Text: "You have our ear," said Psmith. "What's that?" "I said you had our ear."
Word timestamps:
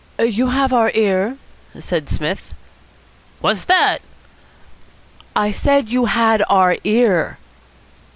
"You 0.17 0.47
have 0.47 0.73
our 0.73 0.89
ear," 0.95 1.37
said 1.77 2.09
Psmith. 2.09 2.55
"What's 3.39 3.65
that?" 3.65 4.01
"I 5.35 5.51
said 5.51 5.89
you 5.89 6.05
had 6.05 6.43
our 6.49 6.77
ear." 6.83 7.37